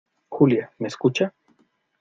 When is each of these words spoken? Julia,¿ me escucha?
Julia,¿ 0.29 0.71
me 0.79 0.87
escucha? 0.87 1.31